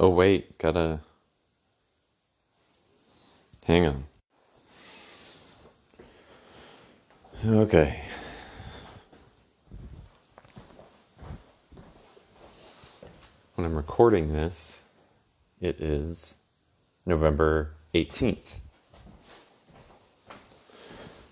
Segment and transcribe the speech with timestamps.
[0.00, 1.00] Oh, wait, gotta.
[3.64, 4.04] Hang on.
[7.44, 8.00] Okay.
[13.56, 14.82] When I'm recording this,
[15.60, 16.36] it is
[17.04, 18.60] November 18th.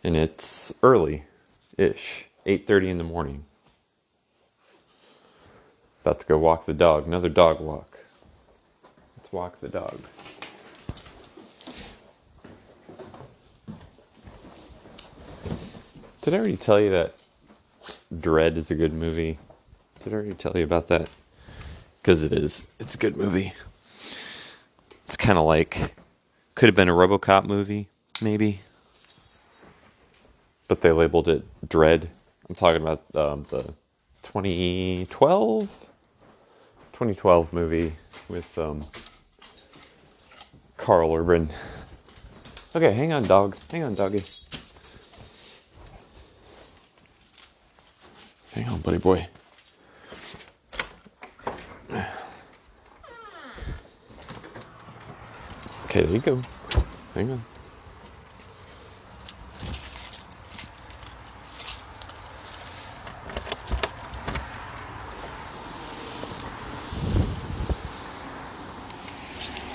[0.02, 3.44] And it's early-ish, 8:30 in the morning.
[6.02, 7.95] About to go walk the dog, another dog walk.
[9.26, 9.98] Let's walk the dog.
[16.22, 17.16] Did I already tell you that
[18.14, 19.40] Dredd is a good movie?
[20.04, 21.10] Did I already tell you about that?
[22.00, 22.62] Because it is.
[22.78, 23.52] It's a good movie.
[25.06, 25.96] It's kind of like,
[26.54, 27.88] could have been a Robocop movie,
[28.22, 28.60] maybe.
[30.68, 32.06] But they labeled it Dredd.
[32.48, 33.74] I'm talking about um, the
[34.22, 35.68] 2012
[36.96, 37.92] 2012 movie
[38.30, 38.82] with um,
[40.86, 41.50] Karl Urban.
[42.76, 43.56] Okay, hang on, dog.
[43.72, 44.22] Hang on, doggy.
[48.52, 49.26] Hang on, buddy boy.
[55.86, 56.40] Okay, there you go.
[57.14, 57.44] Hang on.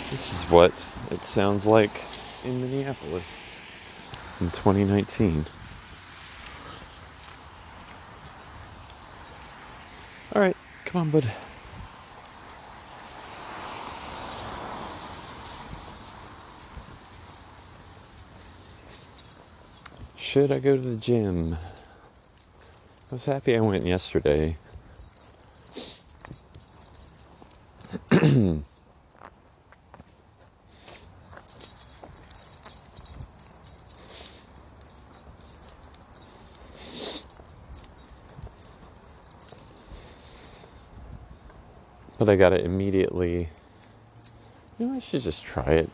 [0.10, 0.72] This is what
[1.12, 1.92] it sounds like
[2.46, 3.60] in Minneapolis
[4.40, 5.46] in 2019.
[10.34, 11.32] All right, come on, bud.
[20.16, 21.56] Should I go to the gym?
[21.56, 24.56] I was happy I went yesterday.
[42.32, 43.50] I gotta immediately.
[44.80, 45.90] You know, I should just try it.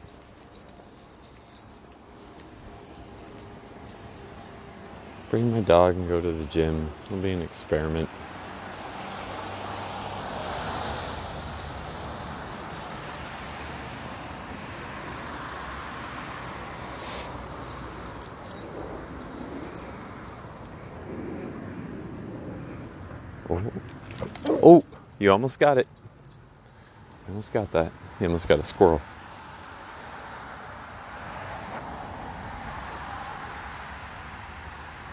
[5.31, 6.91] Bring my dog and go to the gym.
[7.05, 8.07] It'll be an experiment.
[23.49, 23.71] Oh,
[24.61, 24.83] oh
[25.17, 25.87] you almost got it.
[27.37, 27.91] Almost got that.
[28.19, 28.99] You almost got a squirrel.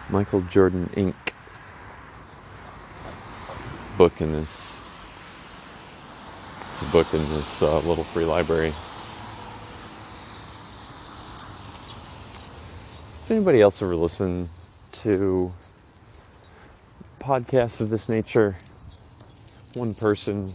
[0.08, 1.14] Michael Jordan Inc.
[3.98, 4.74] book in this.
[6.70, 8.72] It's a book in this uh, little free library.
[13.20, 14.48] Does anybody else ever listen
[14.92, 15.52] to
[17.20, 18.56] podcasts of this nature?
[19.74, 20.54] One person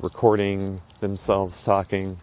[0.00, 2.16] recording themselves talking.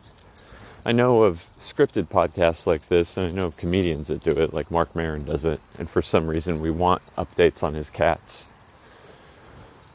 [0.86, 4.54] I know of scripted podcasts like this, and I know of comedians that do it,
[4.54, 8.46] like Marc Maron does it, and for some reason we want updates on his cats.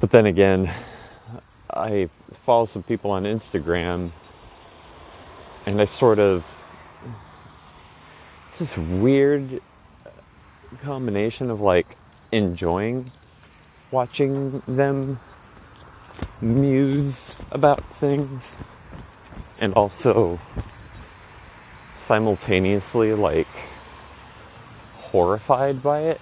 [0.01, 0.71] But then again,
[1.73, 2.09] I
[2.45, 4.11] follow some people on Instagram,
[5.67, 6.45] and I sort of.
[8.49, 9.61] It's this weird
[10.83, 11.97] combination of like
[12.33, 13.11] enjoying
[13.91, 15.19] watching them
[16.43, 18.57] muse about things
[19.61, 20.39] and also
[21.99, 23.47] simultaneously like
[25.11, 26.21] horrified by it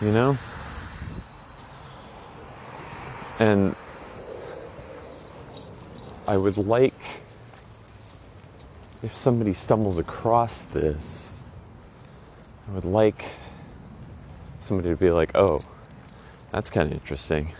[0.00, 0.36] you know?
[3.38, 3.74] And
[6.28, 6.94] i would like
[9.02, 11.32] if somebody stumbles across this
[12.68, 13.24] i would like
[14.60, 15.60] somebody to be like oh
[16.52, 17.52] that's kind of interesting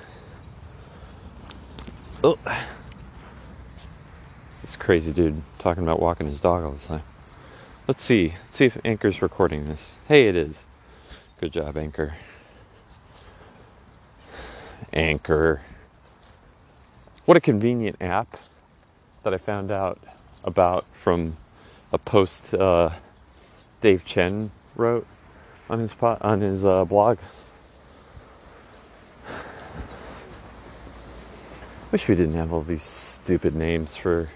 [2.25, 2.39] Oh,
[4.61, 7.03] this crazy dude talking about walking his dog all the time.
[7.89, 8.35] Let's see.
[8.45, 9.97] Let's see if Anchor's recording this.
[10.07, 10.65] Hey, it is.
[11.41, 12.15] Good job, Anchor.
[14.93, 15.63] Anchor.
[17.25, 18.39] What a convenient app
[19.25, 19.99] that I found out
[20.45, 21.37] about from
[21.93, 22.91] a post uh,
[23.81, 25.09] Dave Chen wrote
[25.69, 27.19] on his po- on his uh, blog.
[31.93, 34.27] Wish we didn't have all these stupid names for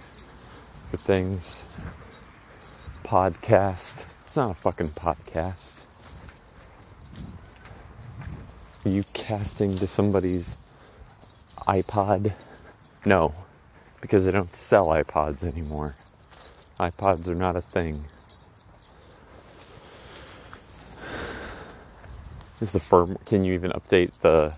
[0.90, 1.64] for things.
[3.02, 4.04] Podcast.
[4.26, 5.80] It's not a fucking podcast.
[8.84, 10.58] Are you casting to somebody's
[11.66, 12.34] iPod?
[13.06, 13.32] No,
[14.02, 15.94] because they don't sell iPods anymore.
[16.78, 18.04] iPods are not a thing.
[22.60, 23.16] Is the firm?
[23.24, 24.54] Can you even update the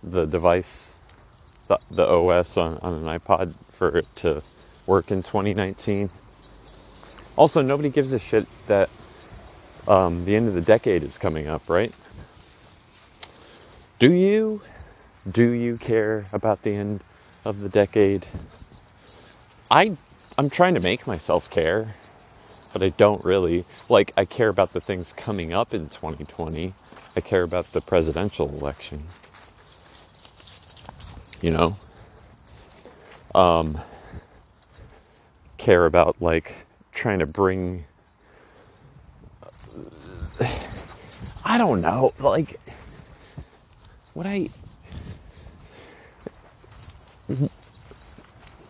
[0.00, 0.94] the device,
[1.90, 4.42] the, the OS on, on an iPod for it to
[4.86, 6.10] work in 2019?
[7.36, 8.90] Also, nobody gives a shit that
[9.88, 11.94] um, the end of the decade is coming up, right?
[13.98, 14.62] Do you?
[15.30, 17.02] Do you care about the end
[17.44, 18.26] of the decade?
[19.70, 19.96] I
[20.38, 21.94] I'm trying to make myself care,
[22.72, 23.64] but I don't really.
[23.88, 26.74] Like I care about the things coming up in 2020.
[27.16, 29.04] I care about the presidential election.
[31.42, 31.76] You know?
[33.34, 33.78] Um
[35.58, 36.56] care about like
[36.92, 37.84] trying to bring
[41.44, 42.58] I don't know, like
[44.14, 44.48] what I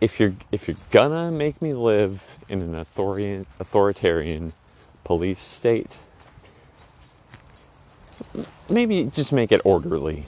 [0.00, 4.52] if you're if you're gonna make me live in an authoritarian authoritarian
[5.04, 5.92] police state,
[8.68, 10.26] maybe just make it orderly.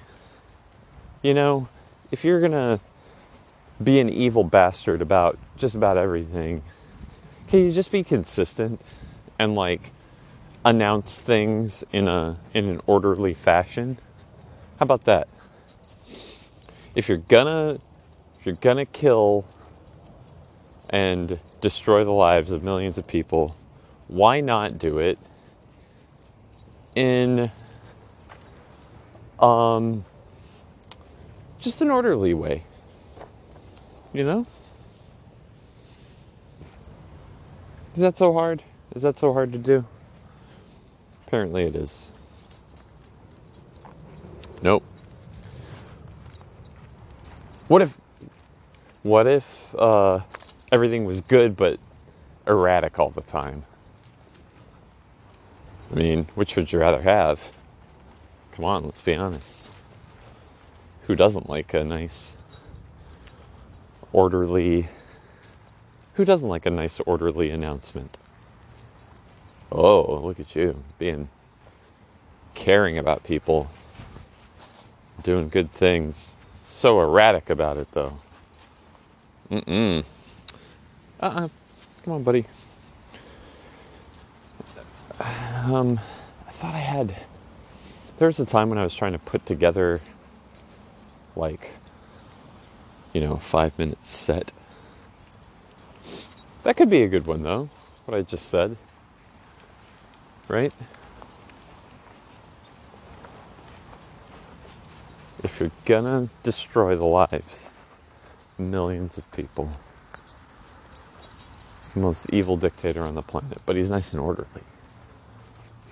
[1.23, 1.69] You know,
[2.11, 2.81] if you're gonna
[3.83, 6.63] be an evil bastard about just about everything,
[7.49, 8.81] can you just be consistent
[9.39, 9.91] and like
[10.65, 13.99] announce things in a in an orderly fashion?
[14.79, 15.29] How about that?
[16.95, 17.79] If you're gonna
[18.39, 19.45] if you're gonna kill
[20.91, 23.57] and destroy the lives of millions of people,
[24.07, 25.19] why not do it
[26.95, 27.51] in
[29.41, 30.05] um
[31.65, 32.63] just an orderly way?
[34.13, 34.47] You know?
[37.95, 38.63] Is that so hard?
[38.95, 39.85] Is that so hard to do?
[41.27, 42.11] Apparently it is.
[44.63, 44.85] Nope.
[47.69, 47.97] What if
[49.03, 50.21] what if uh,
[50.71, 51.79] everything was good but
[52.47, 53.65] erratic all the time?
[55.91, 57.41] I mean, which would you rather have?
[58.53, 59.64] Come on, let's be honest.
[61.07, 62.33] Who doesn't like a nice
[64.13, 64.89] orderly
[66.15, 68.17] who doesn't like a nice orderly announcement?
[69.73, 71.29] Oh, look at you being
[72.55, 73.69] caring about people,
[75.25, 76.37] doing good things.
[76.63, 78.17] So erratic about it, though.
[79.51, 80.05] Mm mm.
[81.21, 81.49] Uh uh
[82.05, 82.45] Come on, buddy.
[85.19, 85.99] Um,
[86.47, 87.17] I thought I had.
[88.19, 90.01] There was a time when I was trying to put together,
[91.37, 91.71] like,
[93.13, 94.53] you know, five minute set.
[96.63, 97.69] That could be a good one, though,
[98.07, 98.77] what I just said
[100.49, 100.73] right?
[105.43, 107.71] If you're gonna destroy the lives
[108.57, 109.69] millions of people,
[111.95, 114.63] most evil dictator on the planet, but he's nice and orderly.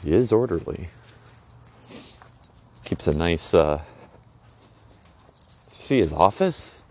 [0.02, 0.88] He is orderly.
[2.84, 3.82] Keeps a nice, uh,
[5.92, 6.82] see his office?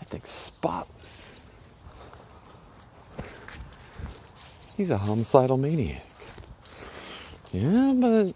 [0.00, 1.28] That thing's spotless.
[4.76, 6.04] He's a homicidal maniac.
[7.52, 8.34] Yeah, but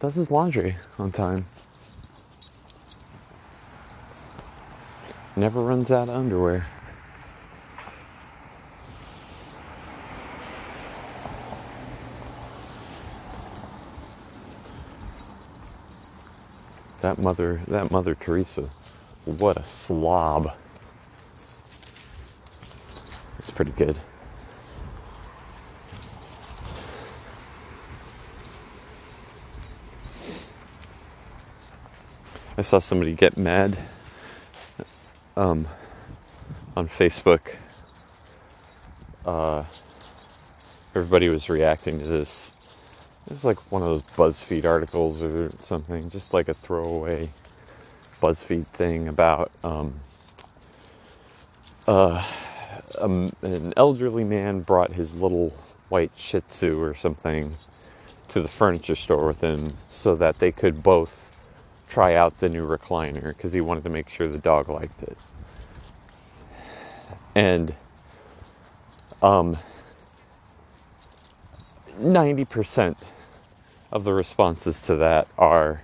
[0.00, 1.44] does his laundry on time.
[5.36, 6.66] Never runs out of underwear.
[17.02, 18.70] That mother, that mother Teresa,
[19.24, 20.54] what a slob.
[23.40, 23.98] It's pretty good.
[32.56, 33.76] I saw somebody get mad
[35.36, 35.66] um,
[36.76, 37.56] on Facebook.
[39.26, 39.64] Uh,
[40.94, 42.51] everybody was reacting to this.
[43.26, 47.30] It was like one of those BuzzFeed articles or something, just like a throwaway
[48.20, 49.94] BuzzFeed thing about um,
[51.86, 52.24] uh,
[52.98, 55.52] um, an elderly man brought his little
[55.88, 57.52] white Shih Tzu or something
[58.28, 61.30] to the furniture store with him so that they could both
[61.88, 65.18] try out the new recliner because he wanted to make sure the dog liked it.
[67.34, 67.74] And
[69.22, 69.56] um,
[71.98, 72.96] 90%
[73.90, 75.82] of the responses to that are,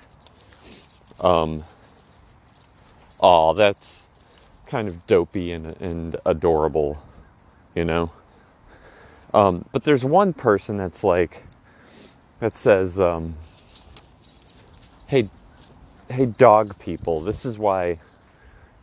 [1.21, 1.65] um,
[3.21, 4.05] oh, that's
[4.67, 7.03] kind of dopey and, and adorable,
[7.75, 8.11] you know?
[9.35, 11.45] Um, but there's one person that's like,
[12.41, 13.35] that says, um,
[15.07, 15.29] hey,
[16.09, 17.99] hey, dog people, this is why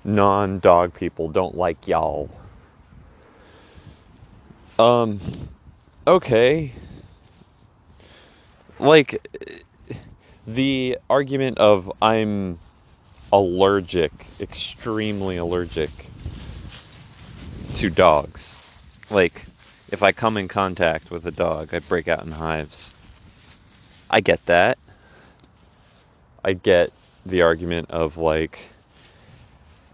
[0.03, 2.29] non dog people don't like y'all.
[4.77, 5.19] Um,
[6.05, 6.73] okay.
[8.79, 9.27] Like,
[10.45, 12.59] the argument of I'm
[13.31, 15.89] allergic, extremely allergic
[17.75, 18.55] to dogs.
[19.09, 19.45] Like,
[19.91, 22.93] if I come in contact with a dog, I break out in hives.
[24.09, 24.77] I get that.
[26.43, 26.91] I get
[27.25, 28.59] the argument of, like,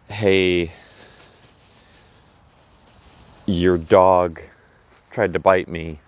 [0.10, 0.72] hey,
[3.46, 4.42] your dog
[5.12, 6.00] tried to bite me.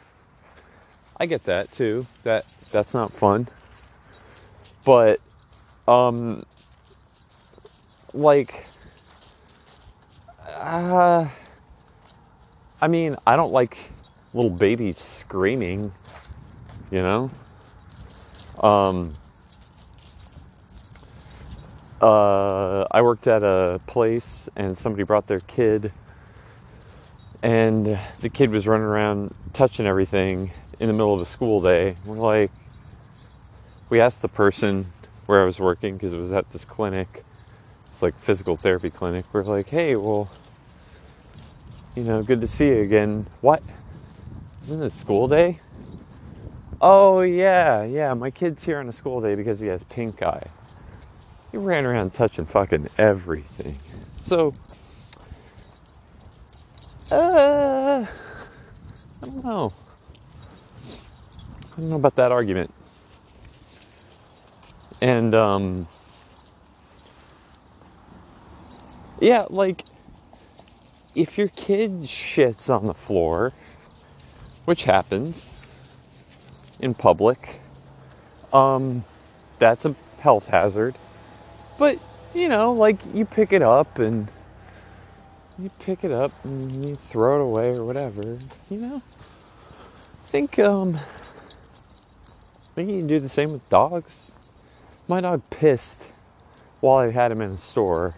[1.17, 2.05] I get that too.
[2.23, 3.47] That that's not fun.
[4.83, 5.21] But
[5.87, 6.45] um
[8.13, 8.65] like
[10.49, 11.29] uh
[12.81, 13.77] I mean, I don't like
[14.33, 15.93] little babies screaming,
[16.91, 17.31] you know?
[18.61, 19.13] Um
[22.03, 25.93] uh, I worked at a place and somebody brought their kid,
[27.41, 30.51] and the kid was running around touching everything
[30.81, 31.95] in the middle of a school day.
[32.05, 32.51] We're like,
[33.93, 34.91] we asked the person
[35.27, 37.23] where I was working because it was at this clinic,
[37.85, 39.23] it's like physical therapy clinic.
[39.31, 40.31] We're like, hey, well,
[41.95, 43.27] you know, good to see you again.
[43.41, 43.61] What?
[44.63, 45.59] Isn't it school day?
[46.81, 48.15] Oh yeah, yeah.
[48.15, 50.47] My kid's here on a school day because he has pink eye.
[51.51, 53.77] He ran around touching fucking everything.
[54.21, 54.55] So,
[57.11, 58.07] uh, I
[59.21, 59.71] don't know.
[61.77, 62.73] I don't know about that argument.
[65.03, 65.87] And, um,
[69.19, 69.83] yeah, like,
[71.13, 73.51] if your kid shits on the floor,
[74.63, 75.49] which happens
[76.79, 77.59] in public,
[78.53, 79.03] um,
[79.59, 80.95] that's a health hazard.
[81.77, 82.01] But,
[82.33, 84.29] you know, like you pick it up and
[85.59, 89.01] you pick it up and you throw it away or whatever, you know?
[90.25, 94.32] I think, um, I think you can do the same with dogs.
[95.07, 96.07] My dog pissed
[96.79, 98.15] while I had him in the store.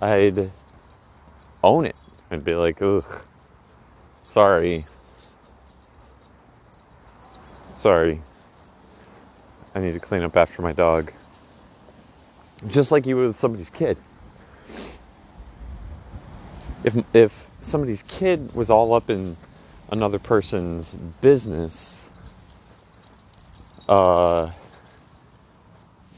[0.00, 0.50] I'd
[1.62, 1.96] own it
[2.30, 3.22] and be like, ugh,
[4.24, 4.84] sorry.
[7.74, 8.20] Sorry.
[9.74, 11.12] I need to clean up after my dog
[12.66, 13.96] just like you would with somebody's kid.
[16.84, 19.36] If if somebody's kid was all up in
[19.90, 22.08] another person's business,
[23.88, 24.50] uh,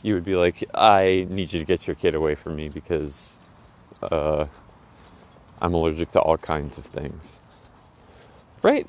[0.02, 3.36] you would be like, I need you to get your kid away from me because
[4.02, 4.46] uh,
[5.60, 7.40] I'm allergic to all kinds of things.
[8.62, 8.86] Right?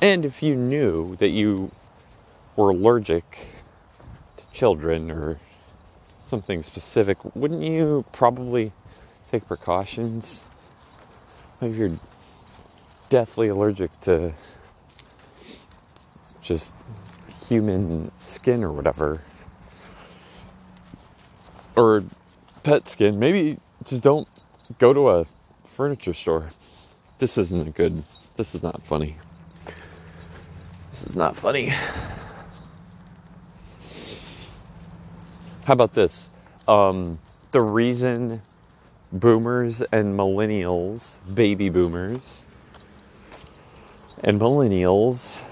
[0.00, 1.70] And if you knew that you
[2.54, 3.46] were allergic
[4.36, 5.38] to children or
[6.26, 8.72] something specific, wouldn't you probably
[9.30, 10.44] take precautions?
[11.60, 11.98] If you're
[13.08, 14.32] deathly allergic to
[16.42, 16.74] just
[17.48, 19.20] human skin or whatever,
[21.76, 22.04] or
[22.62, 24.28] pet skin, maybe just don't
[24.78, 25.26] go to a
[25.64, 26.50] furniture store.
[27.18, 28.02] This isn't a good.
[28.36, 29.16] This is not funny.
[30.90, 31.72] This is not funny.
[35.64, 36.30] How about this?
[36.68, 37.18] Um,
[37.52, 38.42] the reason
[39.12, 42.42] boomers and millennials, baby boomers,
[44.22, 45.42] and millennials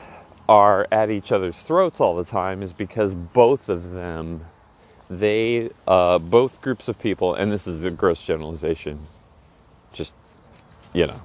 [0.49, 4.45] are at each other's throats all the time is because both of them,
[5.11, 8.99] they, uh, both groups of people, and this is a gross generalization,
[9.93, 10.15] just,
[10.93, 11.23] you know,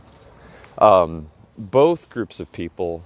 [0.78, 3.04] um, both groups of people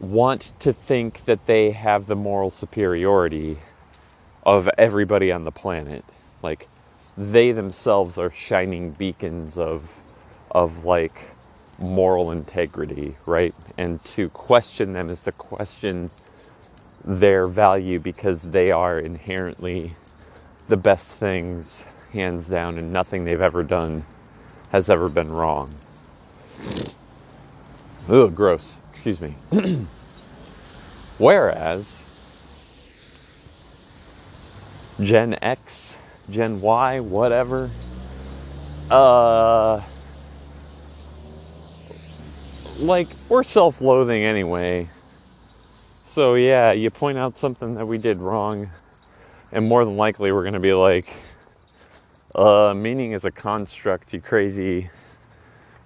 [0.00, 3.58] want to think that they have the moral superiority
[4.44, 6.04] of everybody on the planet.
[6.42, 6.68] Like
[7.16, 9.98] they themselves are shining beacons of
[10.50, 11.31] of like
[11.82, 13.54] moral integrity, right?
[13.78, 16.10] And to question them is to question
[17.04, 19.94] their value because they are inherently
[20.68, 24.04] the best things hands down and nothing they've ever done
[24.70, 25.74] has ever been wrong.
[28.08, 28.80] Ugh, gross.
[28.90, 29.34] Excuse me.
[31.18, 32.04] Whereas
[35.00, 35.98] Gen X,
[36.30, 37.70] Gen Y, whatever.
[38.90, 39.82] Uh,
[42.78, 44.88] like, we're self loathing anyway.
[46.04, 48.70] So, yeah, you point out something that we did wrong,
[49.50, 51.14] and more than likely, we're to be like,
[52.34, 54.90] uh, meaning is a construct, you crazy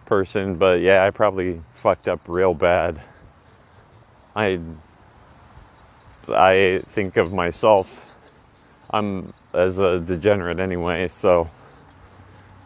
[0.07, 3.01] person, but yeah, I probably fucked up real bad.
[4.35, 4.61] I
[6.29, 8.07] I think of myself
[8.91, 11.51] I'm as a degenerate anyway, so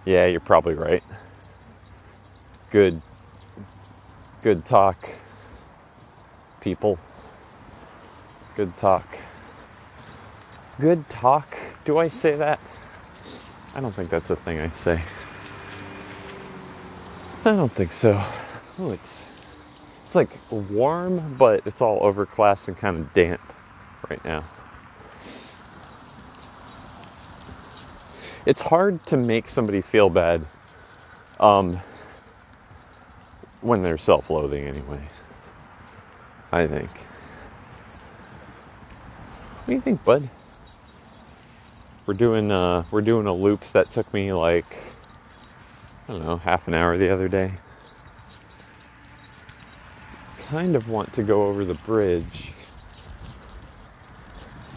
[0.05, 1.03] yeah, you're probably right.
[2.71, 3.01] Good,
[4.43, 5.11] good talk,
[6.61, 6.99] people.
[8.57, 9.07] Good talk.
[10.81, 11.57] Good talk.
[11.85, 12.61] Do I say that?
[13.75, 15.03] I don't think that's a thing I say.
[17.45, 18.23] I don't think so.
[18.79, 19.25] Oh, it's
[20.05, 23.41] it's like warm, but it's all overcast and kind of damp
[24.09, 24.45] right now.
[28.47, 30.45] It's hard to make somebody feel bad
[31.39, 31.81] um,
[33.61, 35.01] when they're self-loathing anyway.
[36.53, 36.91] I think.
[39.61, 40.29] What do you think, bud?
[42.07, 44.83] We're doing uh, we're doing a loop that took me like
[46.09, 47.53] I don't know half an hour the other day.
[50.39, 52.53] Kind of want to go over the bridge,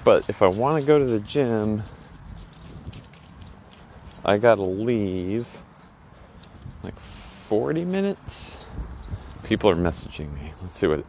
[0.03, 1.81] but if I want to go to the gym,
[4.23, 5.47] I gotta leave
[6.83, 6.99] like
[7.47, 8.62] 40 minutes.
[9.43, 10.53] People are messaging me.
[10.62, 11.05] Let's see what.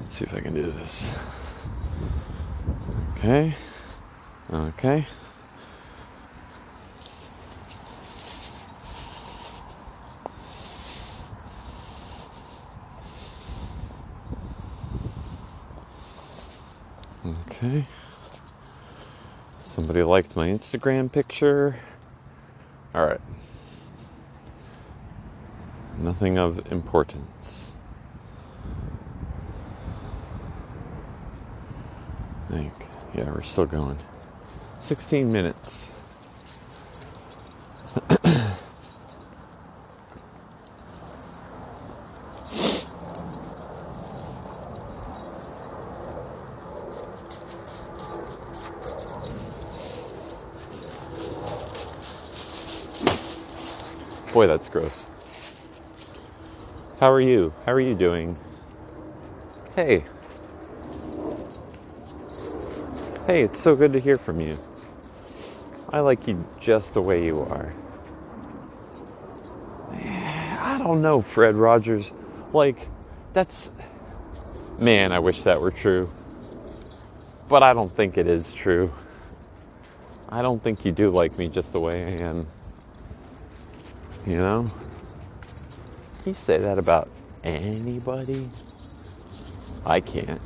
[0.00, 1.08] Let's see if I can do this.
[3.16, 3.54] Okay.
[4.52, 5.06] Okay.
[17.24, 17.86] Okay.
[19.58, 21.76] Somebody liked my Instagram picture.
[22.94, 23.20] All right.
[26.00, 27.72] Nothing of importance.
[32.48, 32.72] I think.
[33.14, 33.98] Yeah, we're still going.
[34.78, 35.88] 16 minutes.
[54.32, 55.06] Boy, that's gross.
[57.00, 57.54] How are you?
[57.64, 58.36] How are you doing?
[59.74, 60.04] Hey.
[63.26, 64.58] Hey, it's so good to hear from you.
[65.88, 67.72] I like you just the way you are.
[69.94, 72.12] I don't know, Fred Rogers.
[72.52, 72.86] Like,
[73.32, 73.70] that's.
[74.78, 76.06] Man, I wish that were true.
[77.48, 78.92] But I don't think it is true.
[80.28, 82.46] I don't think you do like me just the way I am.
[84.26, 84.66] You know?
[86.24, 87.08] You say that about
[87.42, 88.50] anybody?
[89.86, 90.40] I can't.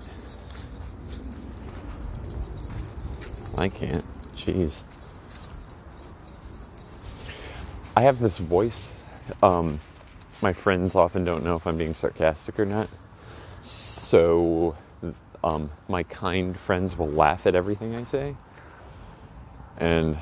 [3.59, 4.05] I can't.
[4.37, 4.85] Jeez.
[7.97, 9.03] I have this voice.
[9.43, 9.81] Um,
[10.43, 12.89] my friends often don't know if I'm being sarcastic or not.
[13.63, 14.77] So,
[15.43, 18.37] um, my kind friends will laugh at everything I say.
[19.79, 20.19] And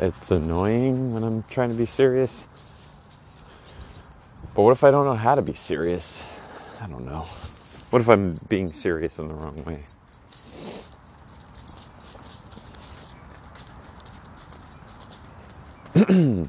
[0.00, 2.46] it's annoying when I'm trying to be serious.
[4.54, 6.22] But what if I don't know how to be serious?
[6.80, 7.26] I don't know.
[7.90, 9.84] What if I'm being serious in the wrong way?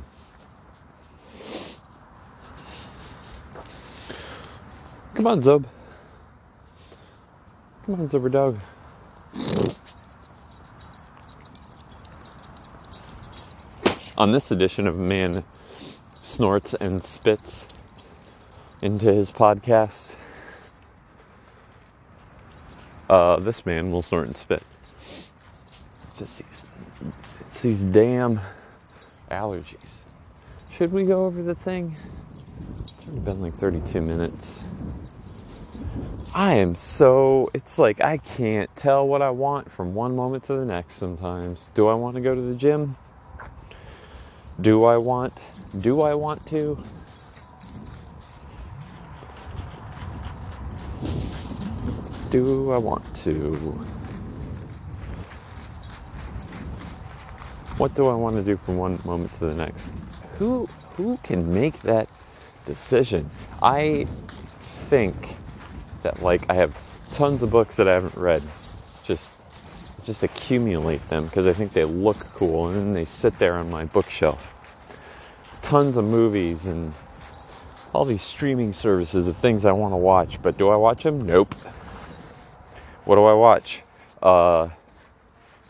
[5.13, 5.65] Come on, Zub.
[7.85, 8.59] Come on, Zubber dog.
[14.21, 15.43] On this edition of Man
[16.21, 17.65] Snorts and Spits
[18.83, 20.13] into his podcast,
[23.09, 24.61] uh, this man will snort and spit.
[26.19, 26.63] Just these,
[27.39, 28.39] it's these damn
[29.31, 29.97] allergies.
[30.77, 31.97] Should we go over the thing?
[32.83, 34.61] It's already been like 32 minutes.
[36.35, 40.53] I am so, it's like I can't tell what I want from one moment to
[40.53, 41.71] the next sometimes.
[41.73, 42.97] Do I want to go to the gym?
[44.61, 45.33] Do I want,
[45.79, 46.77] do I want to?
[52.29, 53.53] Do I want to?
[57.77, 59.91] What do I want to do from one moment to the next?
[60.37, 62.07] Who who can make that
[62.67, 63.29] decision?
[63.63, 64.05] I
[64.89, 65.37] think
[66.03, 66.79] that like I have
[67.11, 68.43] tons of books that I haven't read.
[69.03, 69.31] Just
[70.03, 73.69] just accumulate them because I think they look cool and then they sit there on
[73.71, 74.50] my bookshelf.
[75.71, 76.93] Tons of movies and
[77.93, 81.25] all these streaming services of things I want to watch, but do I watch them?
[81.25, 81.55] Nope.
[83.05, 83.81] What do I watch?
[84.21, 84.67] Uh,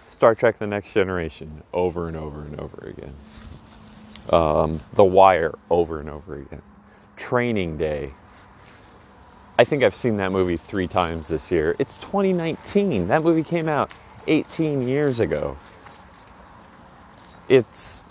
[0.10, 3.14] Star Trek The Next Generation over and over and over again.
[4.32, 6.64] Um, the Wire over and over again.
[7.16, 8.12] Training Day.
[9.60, 11.76] I think I've seen that movie three times this year.
[11.78, 13.08] It's 2019.
[13.08, 13.94] That movie came out
[14.26, 15.56] 18 years ago.
[17.48, 18.02] It's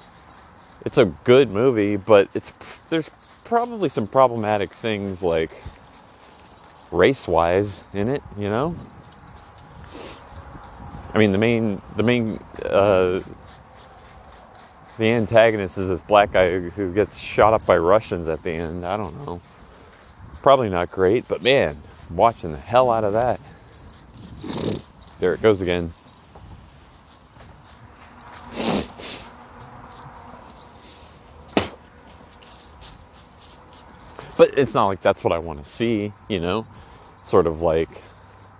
[0.85, 2.53] it's a good movie, but it's
[2.89, 3.11] there's
[3.45, 5.51] probably some problematic things like
[6.91, 8.75] race-wise in it, you know?
[11.13, 13.21] I mean, the main the main uh,
[14.99, 18.85] the antagonist is this black guy who gets shot up by Russians at the end.
[18.85, 19.41] I don't know.
[20.43, 21.77] Probably not great, but man,
[22.09, 23.41] I'm watching the hell out of that.
[25.19, 25.93] There it goes again.
[34.41, 36.65] But it's not like that's what I want to see, you know?
[37.25, 37.91] Sort of like,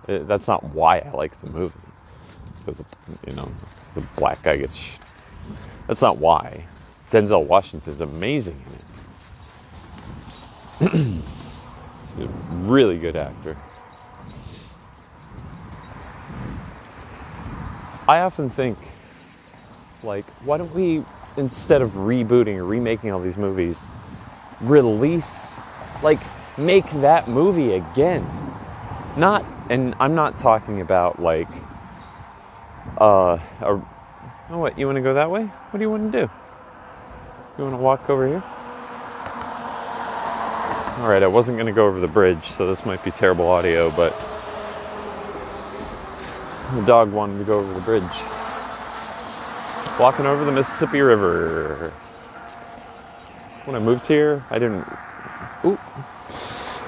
[0.07, 1.73] uh, that's not why I like the movie.
[2.63, 2.85] Because,
[3.25, 3.51] you know,
[3.95, 4.75] the black guy gets.
[4.75, 4.97] Sh-
[5.87, 6.67] that's not why.
[7.09, 8.63] Denzel Washington's amazing
[10.79, 10.91] in it.
[12.15, 13.57] He's a really good actor.
[18.07, 18.77] I often think,
[20.03, 21.03] like, why don't we,
[21.37, 23.87] instead of rebooting or remaking all these movies,
[24.61, 25.55] release
[26.01, 26.19] like,
[26.57, 28.25] make that movie again.
[29.17, 31.49] Not, and I'm not talking about like,
[32.99, 33.81] uh, a,
[34.49, 35.43] oh, what, you want to go that way?
[35.43, 36.31] What do you want to do?
[37.57, 38.43] You want to walk over here?
[40.97, 43.47] All right, I wasn't going to go over the bridge, so this might be terrible
[43.47, 44.11] audio, but
[46.75, 48.03] the dog wanted to go over the bridge.
[49.99, 51.91] Walking over the Mississippi River.
[53.65, 54.87] When I moved here, I didn't.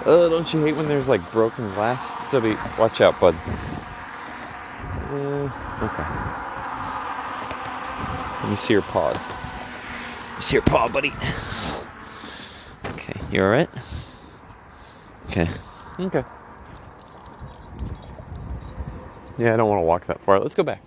[0.05, 2.05] Uh, don't you hate when there's like broken glass?
[2.29, 3.35] Zebby, watch out, bud.
[5.09, 5.49] Uh,
[5.81, 6.03] okay.
[8.41, 9.29] Let me see your paws.
[9.29, 11.13] Let me see your paw, buddy.
[12.85, 13.69] Okay, you alright?
[15.29, 15.49] Okay.
[15.97, 16.25] Okay.
[19.37, 20.39] Yeah, I don't want to walk that far.
[20.39, 20.83] Let's go back.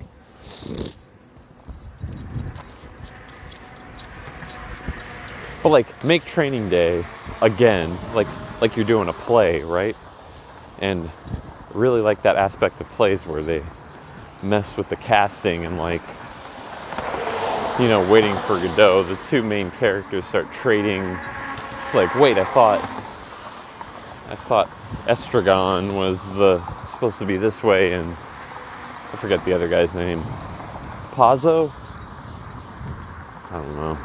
[5.63, 7.05] But like, make training day
[7.41, 8.29] again, like
[8.61, 9.97] like you're doing a play, right?
[10.79, 11.11] And
[11.73, 13.63] really like that aspect of plays where they
[14.43, 16.03] mess with the casting and like
[17.79, 21.03] you know, waiting for Godot, the two main characters start trading.
[21.85, 22.81] It's like, wait, I thought
[24.29, 24.69] I thought
[25.07, 30.23] Estragon was the supposed to be this way and I forget the other guy's name.
[31.13, 31.71] Pozzo?
[33.51, 33.99] I don't know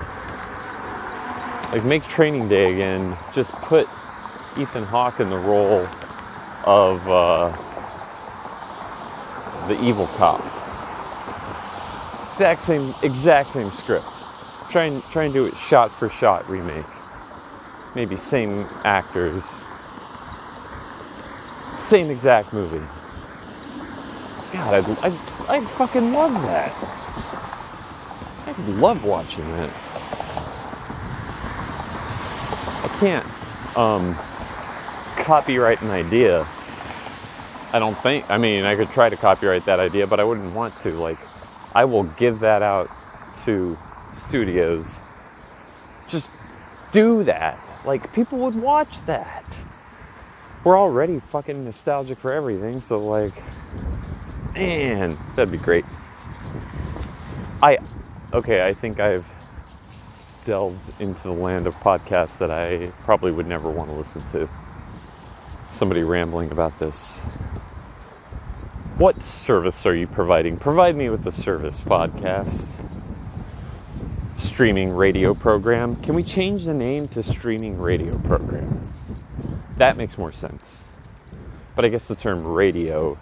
[1.72, 3.88] like make training day again just put
[4.58, 5.88] ethan hawke in the role
[6.66, 7.50] of uh,
[9.68, 10.40] the evil cop.
[12.34, 14.06] Exact same exact same script.
[14.70, 16.86] Try and try and do it shot for shot remake.
[17.96, 19.62] Maybe same actors.
[21.78, 22.86] Same exact movie.
[24.54, 26.74] God i'd, I'd, I'd fucking love that.
[28.48, 29.70] I'd love watching that.
[32.84, 33.26] I can't
[33.78, 34.18] um,
[35.32, 36.46] copyright an idea.
[37.72, 38.30] I don't think.
[38.30, 40.92] I mean, I could try to copyright that idea, but I wouldn't want to.
[40.92, 41.20] Like,
[41.74, 42.90] I will give that out
[43.46, 43.78] to
[44.14, 45.00] studios.
[46.10, 46.30] Just
[46.92, 47.58] do that.
[47.86, 49.46] Like, people would watch that.
[50.66, 53.42] We're already fucking nostalgic for everything, so, like,
[54.54, 55.86] man, that'd be great.
[57.64, 57.78] I,
[58.34, 59.26] okay, I think I've
[60.44, 64.50] delved into the land of podcasts that I probably would never want to listen to.
[65.72, 67.18] Somebody rambling about this.
[68.98, 70.58] What service are you providing?
[70.58, 72.68] Provide me with a service podcast.
[74.38, 75.96] Streaming radio program.
[75.98, 78.86] Can we change the name to streaming radio program?
[79.78, 80.86] That makes more sense.
[81.76, 83.18] But I guess the term radio,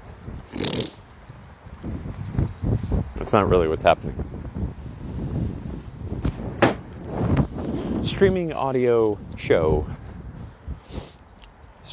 [3.16, 4.16] that's not really what's happening.
[8.20, 9.88] streaming audio show,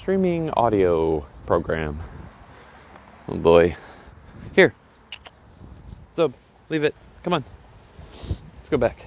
[0.06, 1.98] streaming audio program.
[3.26, 3.74] Oh boy.
[4.54, 4.72] Here.
[6.14, 6.32] So,
[6.68, 6.94] leave it.
[7.24, 7.44] Come on.
[8.56, 9.04] Let's go back.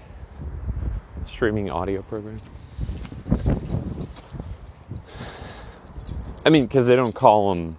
[1.25, 2.41] Streaming audio program.
[6.45, 7.77] I mean, because they don't call them.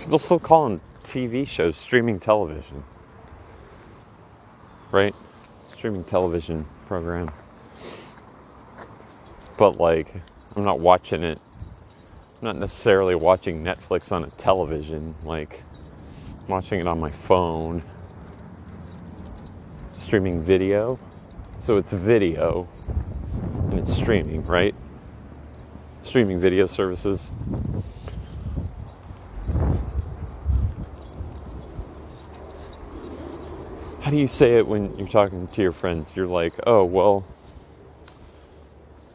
[0.00, 2.82] People still call them TV shows, streaming television
[4.90, 5.14] right?
[5.68, 7.30] Streaming television program.
[9.60, 10.10] But like,
[10.56, 11.38] I'm not watching it.
[12.40, 15.14] I'm not necessarily watching Netflix on a television.
[15.22, 15.62] Like,
[16.40, 17.82] I'm watching it on my phone.
[19.92, 20.98] Streaming video.
[21.58, 22.66] So it's video
[23.70, 24.74] and it's streaming, right?
[26.04, 27.30] Streaming video services.
[34.00, 36.16] How do you say it when you're talking to your friends?
[36.16, 37.26] You're like, oh, well,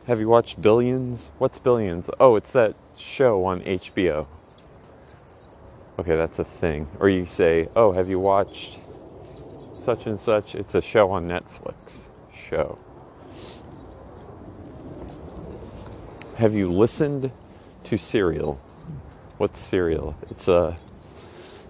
[0.07, 1.31] have you watched Billions?
[1.39, 2.09] What's Billions?
[2.19, 4.27] Oh, it's that show on HBO.
[5.97, 6.87] Okay, that's a thing.
[6.99, 8.79] Or you say, oh, have you watched
[9.73, 10.53] such and such?
[10.55, 12.03] It's a show on Netflix.
[12.49, 12.77] Show.
[16.37, 17.31] Have you listened
[17.85, 18.59] to Serial?
[19.37, 20.15] What's Serial?
[20.29, 20.75] It's a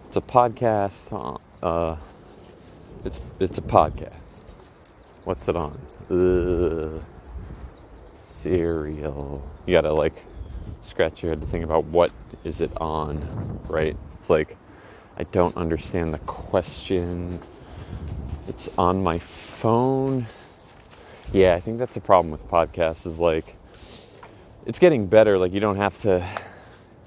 [0.08, 1.40] it's a podcast.
[1.64, 1.96] Uh,
[3.06, 4.18] it's it's a podcast.
[5.24, 5.80] What's it on?
[6.10, 7.00] Uh,
[8.46, 9.42] Serial.
[9.66, 10.24] You gotta like
[10.82, 12.12] scratch your head to think about what
[12.44, 13.98] is it on, right?
[14.20, 14.56] It's like
[15.18, 17.40] I don't understand the question.
[18.48, 20.28] It's on my phone.
[21.34, 23.56] Yeah, I think that's the problem with podcasts is like
[24.68, 25.40] it's getting better.
[25.40, 26.24] Like you don't have to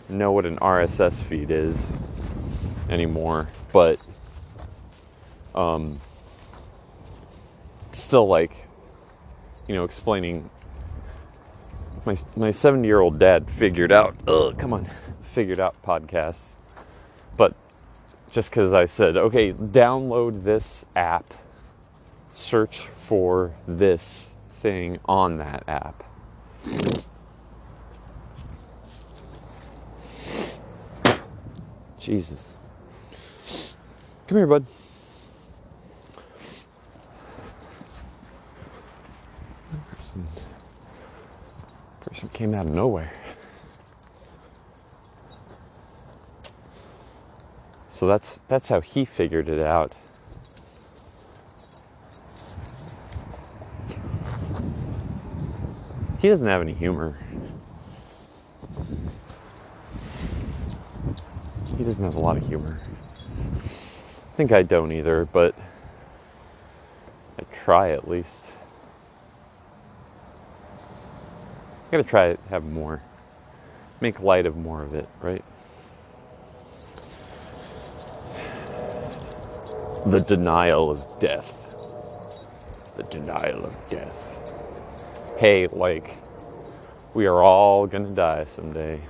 [0.08, 1.92] know what an RSS feed is
[2.90, 4.00] anymore, but
[5.54, 6.00] um,
[7.92, 8.56] still like
[9.68, 10.50] you know explaining.
[12.08, 14.16] My my seventy year old dad figured out.
[14.26, 14.88] Ugh, come on,
[15.32, 16.54] figured out podcasts,
[17.36, 17.54] but
[18.30, 21.34] just because I said okay, download this app,
[22.32, 26.02] search for this thing on that app
[31.98, 32.56] Jesus.
[34.28, 34.64] Come here, bud.
[42.18, 43.12] Person came out of nowhere.
[47.90, 49.92] So that's that's how he figured it out.
[56.18, 57.16] He doesn't have any humor.
[61.76, 62.76] He doesn't have a lot of humor.
[63.54, 65.54] I think I don't either, but
[67.38, 68.52] I try at least.
[71.88, 73.00] I gotta try to have more.
[74.02, 75.42] Make light of more of it, right?
[80.06, 81.56] The denial of death.
[82.96, 85.34] The denial of death.
[85.38, 86.18] Hey, like,
[87.14, 89.00] we are all gonna die someday.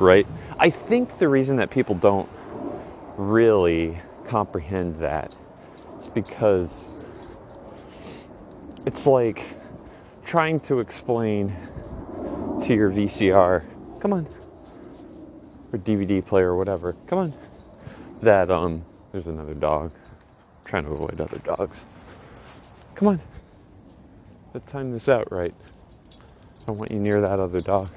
[0.00, 0.26] right?
[0.58, 2.28] I think the reason that people don't
[3.16, 5.34] really comprehend that
[6.00, 6.88] is because
[8.86, 9.42] it's like
[10.24, 11.54] trying to explain
[12.62, 13.64] to your VCR,
[14.00, 14.26] come on,
[15.72, 17.34] or DVD player or whatever, come on,
[18.22, 19.92] that um, there's another dog.
[19.92, 21.84] I'm trying to avoid other dogs.
[22.94, 23.20] Come on,
[24.54, 25.54] let's time this out right.
[26.68, 27.90] I want you near that other dog.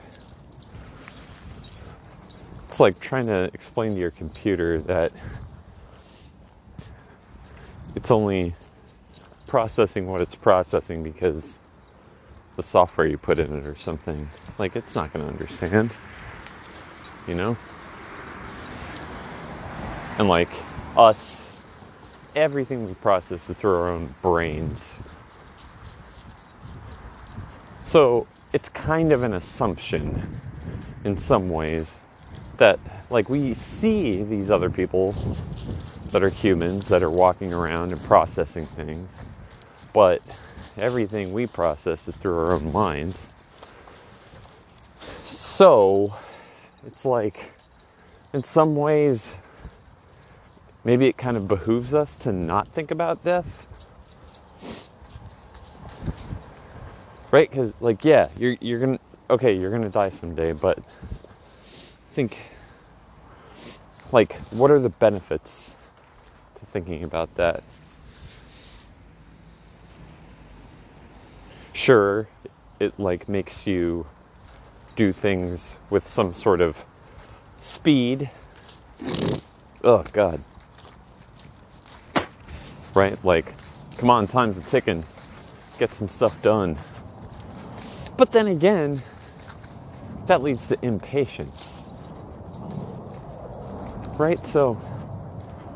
[2.65, 5.11] It's like trying to explain to your computer that
[7.95, 8.55] it's only
[9.53, 11.59] processing what it's processing because
[12.55, 14.27] the software you put in it or something.
[14.57, 15.91] Like, it's not going to understand,
[17.27, 17.55] you know?
[20.17, 20.49] And like
[20.97, 21.55] us,
[22.35, 24.97] everything we process is through our own brains.
[27.85, 30.39] So it's kind of an assumption
[31.03, 31.99] in some ways
[32.57, 32.79] that
[33.11, 35.13] like we see these other people
[36.11, 39.15] that are humans that are walking around and processing things,
[39.93, 40.21] but
[40.77, 43.29] everything we process is through our own minds.
[45.27, 46.13] So
[46.85, 47.45] it's like,
[48.33, 49.31] in some ways,
[50.83, 53.67] maybe it kind of behooves us to not think about death.
[57.31, 57.49] Right?
[57.49, 60.79] Because, like, yeah, you're, you're gonna, okay, you're gonna die someday, but
[62.13, 62.37] think
[64.11, 65.75] like what are the benefits
[66.55, 67.63] to thinking about that
[71.73, 72.27] sure
[72.79, 74.05] it like makes you
[74.95, 76.77] do things with some sort of
[77.57, 78.29] speed
[79.83, 80.41] oh god
[82.93, 83.53] right like
[83.97, 85.03] come on time's a ticking
[85.79, 86.77] get some stuff done
[88.17, 89.01] but then again
[90.27, 91.83] that leads to impatience
[94.17, 94.45] right?
[94.45, 94.79] So,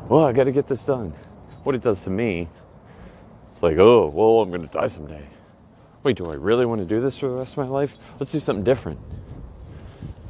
[0.08, 1.12] well, I got to get this done.
[1.64, 2.48] What it does to me,
[3.48, 5.26] it's like, oh, well, I'm to die someday.
[6.04, 7.98] Wait, do I really want to do this for the rest of my life?
[8.20, 9.00] Let's do something different.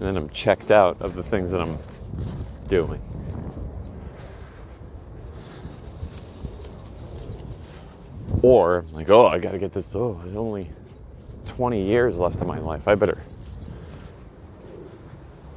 [0.01, 1.77] And then I'm checked out of the things that I'm
[2.69, 3.03] doing.
[8.43, 9.91] Or like, oh, I gotta get this.
[9.95, 10.71] Oh, there's only
[11.47, 12.87] 20 years left of my life.
[12.87, 13.19] I better.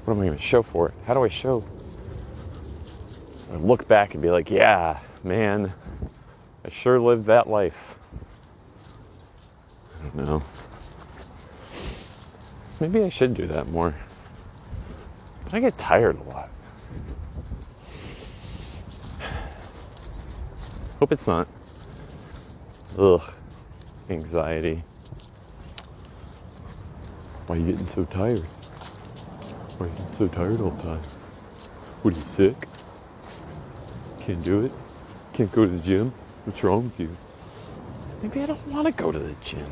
[0.04, 0.94] What am I gonna show for it?
[1.06, 1.64] How do I show?
[3.54, 5.72] I look back and be like, yeah, man,
[6.66, 7.91] I sure lived that life.
[10.14, 10.42] Know.
[12.80, 13.96] Maybe I should do that more.
[15.46, 16.50] But I get tired a lot.
[21.00, 21.48] Hope it's not.
[22.98, 23.22] Ugh.
[24.10, 24.84] Anxiety.
[27.48, 28.44] Why are you getting so tired?
[29.78, 31.02] Why are you getting so tired all the time?
[32.02, 32.68] What are you sick?
[34.20, 34.72] Can't do it?
[35.34, 36.14] Can't go to the gym?
[36.46, 37.10] What's wrong with you?
[38.22, 39.70] Maybe I don't want to go to the gym.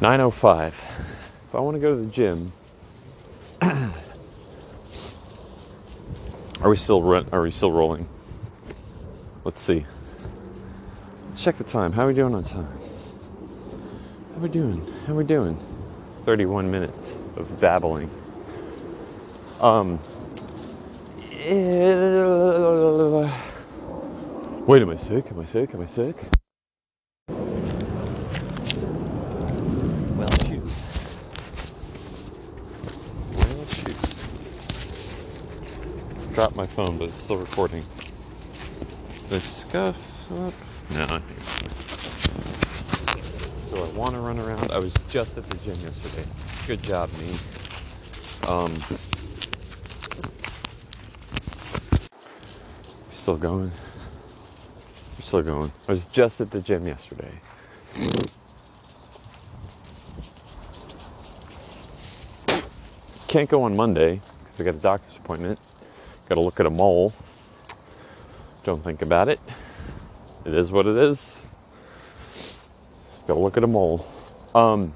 [0.00, 0.74] 905.
[1.48, 2.52] If I want to go to the gym,
[3.62, 3.92] are
[6.68, 8.08] we still run, are we still rolling?
[9.44, 9.86] Let's see.
[11.28, 11.92] Let's check the time.
[11.92, 12.68] How are we doing on time?
[14.32, 14.86] How are we doing?
[15.06, 15.58] How are we doing?
[16.24, 18.10] 31 minutes of babbling.
[19.60, 19.98] Um.
[24.66, 25.30] Wait, am I sick?
[25.30, 25.72] Am I sick?
[25.74, 26.16] Am I sick?
[30.16, 30.62] Well, shoot.
[33.32, 33.96] Well, shoot.
[36.36, 37.82] Dropped my phone, but it's still recording.
[39.22, 40.52] Did I scuff up?
[40.90, 41.70] No, I think it's fine.
[43.70, 44.70] Do I want to run around?
[44.70, 46.28] I was just at the gym yesterday.
[46.66, 47.38] Good job, me.
[48.46, 48.78] Um,
[53.08, 53.72] still going.
[55.22, 55.72] Still going.
[55.88, 57.32] I was just at the gym yesterday.
[63.26, 65.58] Can't go on Monday because I got a doctor's appointment.
[66.28, 67.12] Got to look at a mole.
[68.64, 69.38] Don't think about it.
[70.44, 71.44] It is what it is.
[73.28, 74.06] Got to look at a mole.
[74.54, 74.92] Um,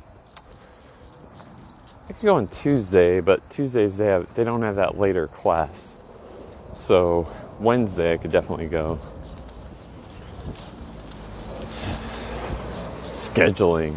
[2.08, 5.96] I could go on Tuesday, but Tuesdays they have they don't have that later class.
[6.74, 8.98] So Wednesday I could definitely go.
[13.12, 13.96] Scheduling.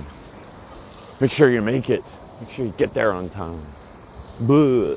[1.19, 2.03] Make sure you make it.
[2.39, 3.61] Make sure you get there on time.
[4.41, 4.95] Buh.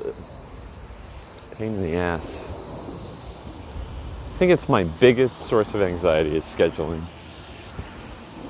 [1.57, 2.43] Pain in the ass.
[2.43, 7.01] I think it's my biggest source of anxiety is scheduling.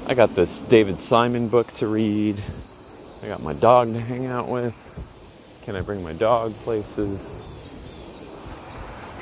[0.08, 2.36] I got this David Simon book to read.
[3.24, 4.76] I got my dog to hang out with.
[5.64, 7.38] Can I bring my dog places?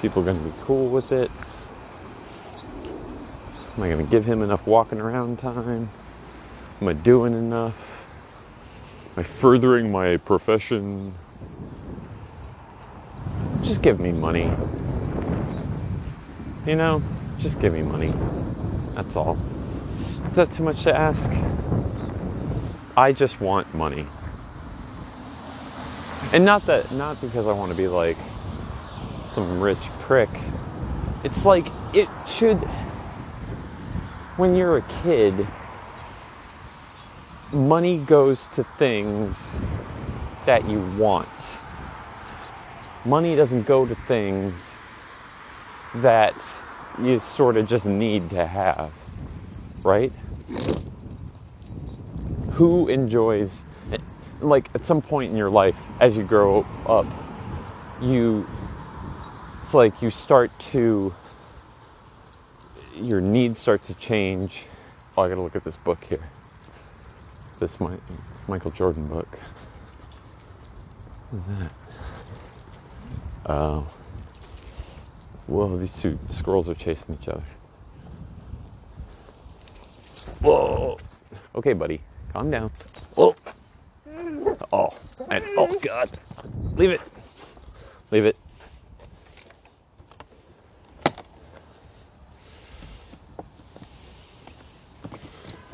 [0.02, 1.30] People going to be cool with it?
[3.78, 5.90] Am I going to give him enough walking around time?
[6.82, 7.76] Am I doing enough?
[9.16, 11.14] Am I furthering my profession?
[13.66, 14.52] Just give me money.
[16.68, 17.02] You know,
[17.40, 18.14] just give me money.
[18.94, 19.38] That's all.
[20.30, 21.30] Is that too much to ask?
[22.96, 24.06] I just want money.
[26.32, 28.18] And not that not because I want to be like
[29.34, 30.30] some rich prick.
[31.24, 32.58] It's like it should
[34.38, 35.48] when you're a kid
[37.52, 39.52] money goes to things
[40.46, 41.28] that you want.
[43.06, 44.76] Money doesn't go to things
[45.96, 46.34] that
[47.00, 48.92] you sort of just need to have,
[49.84, 50.12] right?
[52.54, 53.64] Who enjoys,
[54.42, 57.06] like, at some point in your life, as you grow up,
[58.02, 58.46] you,
[59.62, 61.14] it's like you start to,
[62.96, 64.64] your needs start to change.
[65.16, 66.28] Oh, I gotta look at this book here.
[67.60, 67.78] This
[68.48, 69.40] Michael Jordan book.
[71.30, 71.72] What's that?
[73.46, 73.88] Oh.
[75.48, 77.44] Whoa, these two squirrels are chasing each other.
[80.42, 80.98] Whoa.
[81.56, 82.02] Okay, buddy,
[82.34, 82.72] calm down.
[83.16, 83.36] Whoa.
[84.72, 84.94] Oh,
[85.30, 86.10] and, oh God.
[86.76, 87.02] Leave it.
[88.12, 88.38] Leave it.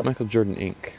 [0.04, 0.93] Michael Jordan Inc.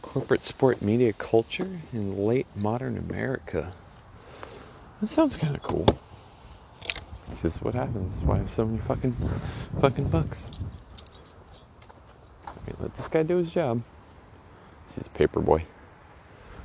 [0.00, 3.74] Corporate sport media culture in late modern America.
[5.02, 5.84] That sounds kind of cool.
[7.28, 8.22] This is what happens.
[8.22, 9.16] Why I have so many fucking,
[9.80, 10.48] fucking bucks.
[12.78, 13.82] Let this guy do his job.
[14.86, 15.64] This is paper boy.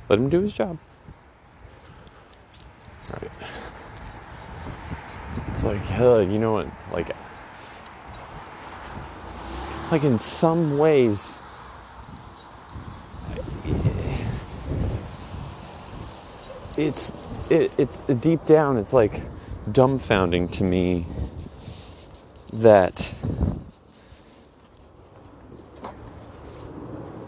[0.08, 0.78] Let him do his job.
[3.12, 3.32] Alright.
[5.54, 6.68] It's like, hell, you know what?
[6.92, 7.16] Like,
[9.90, 11.34] like in some ways,
[16.76, 17.10] it's
[17.50, 18.76] it, it's deep down.
[18.78, 19.22] It's like
[19.70, 21.06] dumbfounding to me
[22.52, 23.14] that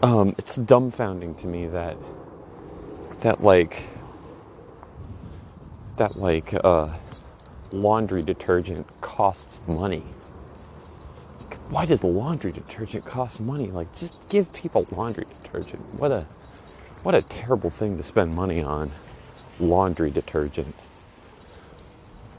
[0.01, 1.97] um, it's dumbfounding to me that
[3.21, 3.83] that like
[5.97, 6.95] that like uh,
[7.71, 10.03] laundry detergent costs money.
[11.69, 13.67] Why does laundry detergent cost money?
[13.71, 15.81] Like, just give people laundry detergent.
[15.95, 16.25] What a
[17.03, 18.91] what a terrible thing to spend money on.
[19.61, 20.75] Laundry detergent.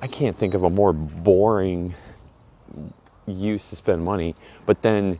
[0.00, 1.94] I can't think of a more boring
[3.26, 4.34] use to spend money.
[4.66, 5.18] But then,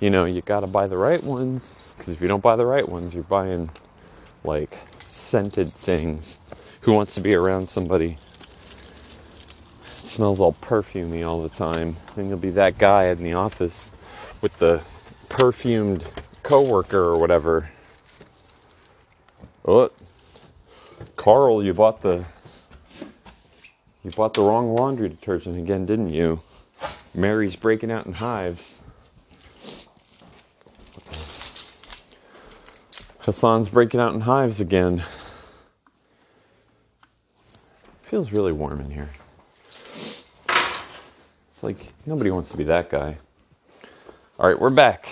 [0.00, 2.66] you know, you got to buy the right ones because if you don't buy the
[2.66, 3.70] right ones, you're buying
[4.44, 4.78] like
[5.08, 6.38] scented things.
[6.82, 8.18] Who wants to be around somebody
[9.82, 11.96] that smells all perfumey all the time?
[12.14, 13.90] Then you'll be that guy in the office
[14.40, 14.82] with the
[15.28, 16.04] perfumed
[16.42, 17.70] coworker or whatever.
[19.64, 19.90] Oh,
[21.26, 22.24] Carl, you bought the
[24.04, 26.40] you bought the wrong laundry detergent again, didn't you?
[27.14, 28.78] Mary's breaking out in hives.
[33.22, 35.02] Hassan's breaking out in hives again.
[38.04, 39.10] Feels really warm in here.
[40.48, 43.18] It's like nobody wants to be that guy.
[44.38, 45.08] All right, we're back.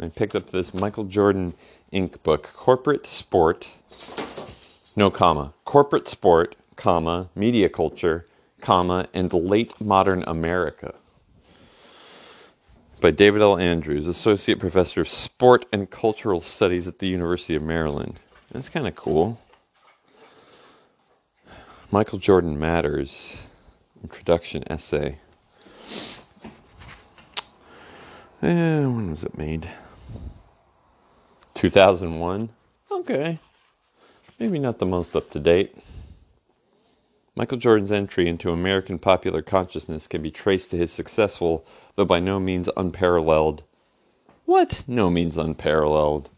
[0.00, 1.52] I picked up this Michael Jordan
[1.92, 3.68] Inc book, Corporate Sport,
[4.98, 8.26] no comma, Corporate Sport, comma, Media Culture,
[8.60, 10.92] comma, and Late Modern America
[13.00, 13.56] by David L.
[13.56, 18.18] Andrews, Associate Professor of Sport and Cultural Studies at the University of Maryland.
[18.50, 19.40] That's kind of cool.
[21.92, 23.38] Michael Jordan Matters,
[24.02, 25.18] introduction essay.
[28.42, 29.70] Eh, when was it made?
[31.54, 32.48] 2001?
[32.90, 33.38] Okay.
[34.38, 35.76] Maybe not the most up to date.
[37.34, 41.64] Michael Jordan's entry into American popular consciousness can be traced to his successful
[41.96, 43.64] though by no means unparalleled.
[44.44, 44.84] What?
[44.86, 46.30] No means unparalleled.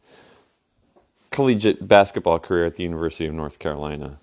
[1.30, 4.18] Collegiate basketball career at the University of North Carolina.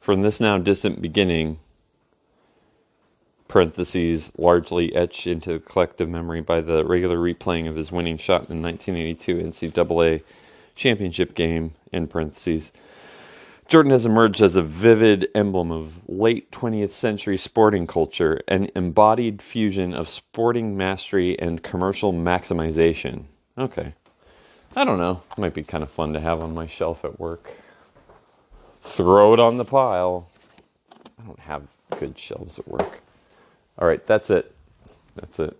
[0.00, 1.58] From this now distant beginning,
[3.48, 8.62] parentheses, largely etched into collective memory by the regular replaying of his winning shot in
[8.62, 10.22] the 1982 NCAA
[10.74, 12.72] championship game, in parentheses,
[13.72, 19.40] Jordan has emerged as a vivid emblem of late 20th century sporting culture, an embodied
[19.40, 23.24] fusion of sporting mastery and commercial maximization.
[23.56, 23.94] Okay.
[24.76, 25.22] I don't know.
[25.38, 27.50] Might be kind of fun to have on my shelf at work.
[28.82, 30.28] Throw it on the pile.
[31.18, 31.62] I don't have
[31.98, 33.00] good shelves at work.
[33.78, 34.54] All right, that's it.
[35.14, 35.58] That's it.